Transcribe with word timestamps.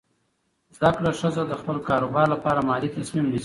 زده 0.77 0.91
کړه 0.97 1.11
ښځه 1.19 1.41
د 1.47 1.53
خپل 1.61 1.77
کاروبار 1.87 2.25
لپاره 2.33 2.65
مالي 2.69 2.89
تصمیم 2.97 3.25
نیسي. 3.31 3.39